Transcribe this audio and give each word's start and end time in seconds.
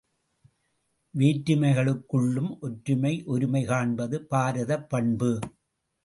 வேற்றுமைகளுக்குள்ளும் 1.13 2.59
ஒற்றுமை 2.59 3.23
ஒருமை 3.25 3.65
காண்பது 3.65 4.27
பாரதப் 4.29 4.89
பண்பு. 4.89 5.39